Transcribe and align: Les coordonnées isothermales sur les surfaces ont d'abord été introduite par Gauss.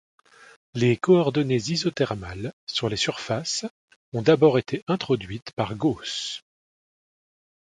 Les 0.73 0.97
coordonnées 0.97 1.69
isothermales 1.69 2.53
sur 2.65 2.89
les 2.89 2.97
surfaces 2.97 3.65
ont 4.13 4.23
d'abord 4.23 4.57
été 4.57 4.83
introduite 4.87 5.51
par 5.51 5.75
Gauss. 5.75 6.41